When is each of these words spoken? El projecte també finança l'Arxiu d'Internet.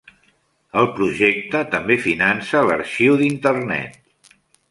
El 0.83 0.87
projecte 0.99 1.61
també 1.75 1.99
finança 2.07 2.63
l'Arxiu 2.71 3.21
d'Internet. 3.23 4.35